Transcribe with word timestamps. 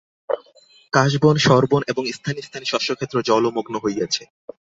কাশবন 0.93 1.35
শরবন 1.37 1.81
এবং 1.87 2.03
স্থানে 2.11 2.41
স্থানে 2.41 2.65
শস্যক্ষেত্র 2.65 3.17
জলমগ্ন 3.21 3.75
হইয়াছে। 3.77 4.23